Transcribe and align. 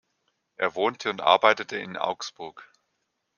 Er 0.57 0.73
wohnte 0.73 1.11
und 1.11 1.21
arbeitete 1.21 1.77
in 1.77 1.95
Augsburg. 1.95 2.71